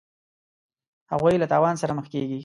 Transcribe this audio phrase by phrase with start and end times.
[1.11, 2.39] هغوی له تاوان سره مخ کیږي.